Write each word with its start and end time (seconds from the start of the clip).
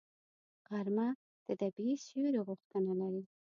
غرمه 0.69 1.07
د 1.45 1.47
طبیعي 1.61 1.95
سیوري 2.05 2.39
غوښتنه 2.47 2.91
لري 3.01 3.23